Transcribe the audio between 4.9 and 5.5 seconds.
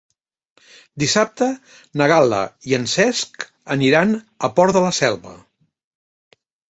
Selva.